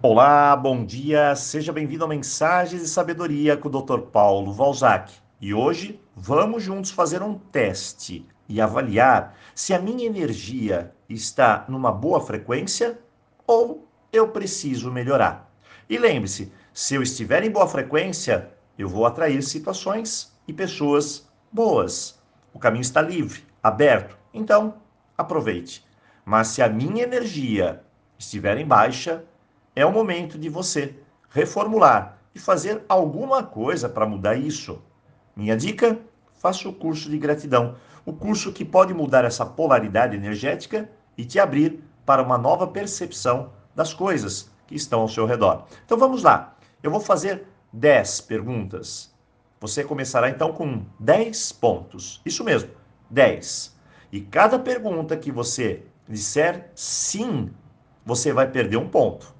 [0.00, 3.98] Olá, bom dia, seja bem-vindo a Mensagens de Sabedoria com o Dr.
[4.12, 5.12] Paulo Valzac.
[5.40, 11.90] E hoje vamos juntos fazer um teste e avaliar se a minha energia está numa
[11.90, 12.96] boa frequência
[13.44, 15.52] ou eu preciso melhorar.
[15.90, 22.22] E lembre-se, se eu estiver em boa frequência, eu vou atrair situações e pessoas boas.
[22.54, 24.16] O caminho está livre, aberto.
[24.32, 24.74] Então,
[25.16, 25.84] aproveite.
[26.24, 27.82] Mas se a minha energia
[28.16, 29.24] estiver em baixa,
[29.78, 30.96] é o momento de você
[31.30, 34.82] reformular e fazer alguma coisa para mudar isso.
[35.36, 35.96] Minha dica:
[36.34, 41.38] faça o curso de gratidão, o curso que pode mudar essa polaridade energética e te
[41.38, 45.66] abrir para uma nova percepção das coisas que estão ao seu redor.
[45.84, 46.56] Então vamos lá.
[46.82, 49.14] Eu vou fazer 10 perguntas.
[49.60, 52.20] Você começará então com 10 pontos.
[52.26, 52.70] Isso mesmo,
[53.10, 53.76] 10.
[54.10, 57.50] E cada pergunta que você disser sim,
[58.04, 59.37] você vai perder um ponto.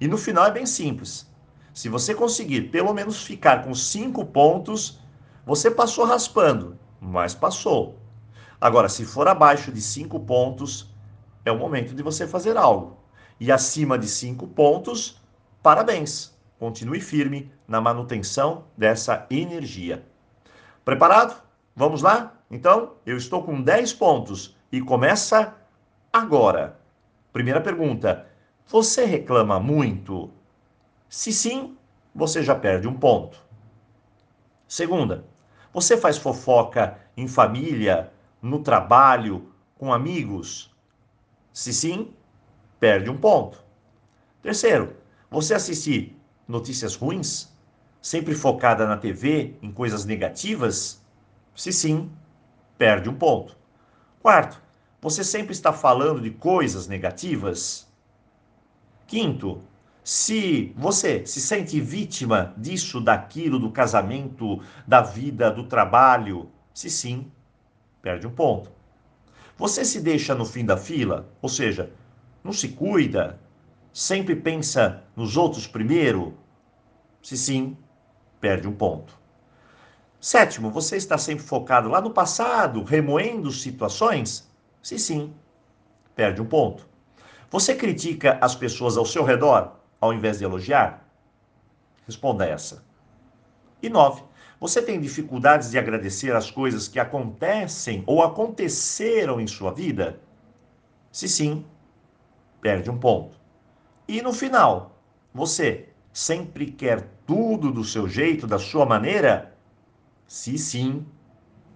[0.00, 1.30] E no final é bem simples.
[1.74, 4.98] Se você conseguir pelo menos ficar com cinco pontos,
[5.44, 7.98] você passou raspando, mas passou.
[8.60, 10.92] Agora, se for abaixo de cinco pontos,
[11.44, 12.98] é o momento de você fazer algo.
[13.38, 15.20] E acima de cinco pontos,
[15.62, 16.34] parabéns.
[16.58, 20.04] Continue firme na manutenção dessa energia.
[20.84, 21.42] Preparado?
[21.74, 22.34] Vamos lá?
[22.50, 25.54] Então, eu estou com 10 pontos e começa
[26.12, 26.78] agora.
[27.32, 28.26] Primeira pergunta:
[28.70, 30.30] você reclama muito?
[31.08, 31.76] Se sim,
[32.14, 33.42] você já perde um ponto.
[34.68, 35.24] Segunda,
[35.72, 40.72] você faz fofoca em família, no trabalho, com amigos?
[41.52, 42.14] Se sim,
[42.78, 43.60] perde um ponto.
[44.40, 44.94] Terceiro,
[45.28, 47.52] você assiste notícias ruins?
[48.00, 51.04] Sempre focada na TV, em coisas negativas?
[51.56, 52.08] Se sim,
[52.78, 53.56] perde um ponto.
[54.22, 54.62] Quarto,
[55.00, 57.89] você sempre está falando de coisas negativas?
[59.10, 59.60] Quinto,
[60.04, 67.28] se você se sente vítima disso, daquilo, do casamento, da vida, do trabalho, se sim,
[68.00, 68.70] perde um ponto.
[69.58, 71.90] Você se deixa no fim da fila, ou seja,
[72.44, 73.40] não se cuida,
[73.92, 76.38] sempre pensa nos outros primeiro,
[77.20, 77.76] se sim,
[78.40, 79.18] perde um ponto.
[80.20, 84.48] Sétimo, você está sempre focado lá no passado, remoendo situações?
[84.80, 85.34] Se sim,
[86.14, 86.89] perde um ponto.
[87.50, 91.04] Você critica as pessoas ao seu redor ao invés de elogiar?
[92.06, 92.84] Responda essa.
[93.82, 94.22] E nove,
[94.60, 100.20] você tem dificuldades de agradecer as coisas que acontecem ou aconteceram em sua vida?
[101.10, 101.64] Se sim,
[102.60, 103.36] perde um ponto.
[104.06, 105.00] E no final,
[105.34, 109.56] você sempre quer tudo do seu jeito, da sua maneira?
[110.26, 111.04] Se sim,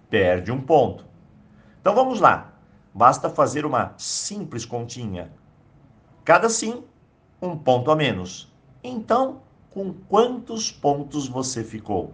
[0.09, 1.05] perde um ponto.
[1.81, 2.53] Então vamos lá.
[2.93, 5.33] Basta fazer uma simples continha.
[6.25, 6.83] Cada sim,
[7.39, 8.51] um ponto a menos.
[8.83, 12.13] Então, com quantos pontos você ficou?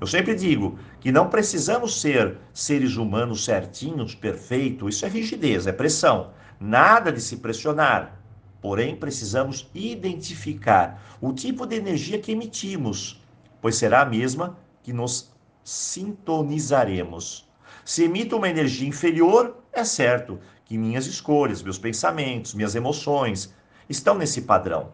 [0.00, 5.72] Eu sempre digo que não precisamos ser seres humanos certinhos, perfeitos, isso é rigidez, é
[5.72, 6.30] pressão.
[6.58, 8.18] Nada de se pressionar.
[8.62, 13.22] Porém, precisamos identificar o tipo de energia que emitimos,
[13.60, 15.30] pois será a mesma que nos
[15.62, 17.46] sintonizaremos.
[17.84, 23.54] Se emito uma energia inferior, é certo que minhas escolhas, meus pensamentos, minhas emoções
[23.88, 24.92] estão nesse padrão.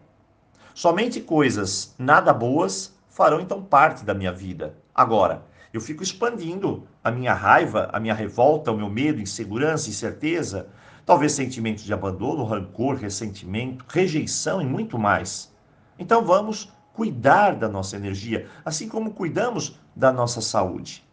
[0.73, 4.75] Somente coisas nada boas farão então parte da minha vida.
[4.93, 10.67] Agora, eu fico expandindo a minha raiva, a minha revolta, o meu medo, insegurança, incerteza,
[11.05, 15.55] talvez sentimentos de abandono, rancor, ressentimento, rejeição e muito mais.
[15.97, 21.05] Então vamos cuidar da nossa energia, assim como cuidamos da nossa saúde.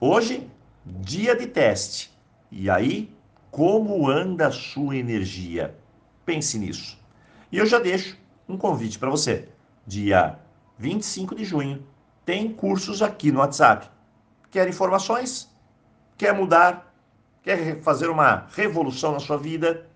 [0.00, 0.50] Hoje
[0.84, 2.10] dia de teste.
[2.50, 3.14] E aí,
[3.50, 5.76] como anda a sua energia?
[6.24, 6.98] Pense nisso.
[7.50, 8.16] E eu já deixo
[8.48, 9.48] um convite para você.
[9.86, 10.38] Dia
[10.78, 11.86] 25 de junho
[12.24, 13.88] tem cursos aqui no WhatsApp.
[14.50, 15.50] Quer informações?
[16.16, 16.94] Quer mudar?
[17.42, 19.86] Quer fazer uma revolução na sua vida?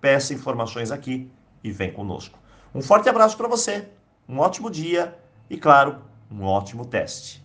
[0.00, 1.30] Peça informações aqui
[1.62, 2.38] e vem conosco.
[2.74, 3.88] Um forte abraço para você,
[4.28, 5.16] um ótimo dia
[5.48, 7.43] e, claro, um ótimo teste.